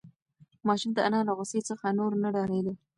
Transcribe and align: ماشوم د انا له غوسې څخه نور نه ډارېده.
ماشوم 0.67 0.91
د 0.93 0.99
انا 1.07 1.19
له 1.27 1.33
غوسې 1.37 1.59
څخه 1.69 1.95
نور 1.99 2.11
نه 2.23 2.29
ډارېده. 2.35 2.73